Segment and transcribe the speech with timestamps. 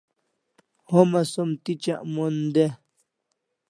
[0.89, 2.65] Homa som tichak mon de